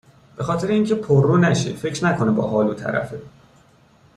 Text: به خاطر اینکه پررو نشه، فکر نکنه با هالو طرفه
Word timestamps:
به 0.37 0.43
خاطر 0.43 0.67
اینکه 0.67 0.95
پررو 0.95 1.37
نشه، 1.37 1.73
فکر 1.73 2.05
نکنه 2.05 2.31
با 2.31 2.47
هالو 2.47 2.73
طرفه 2.73 3.21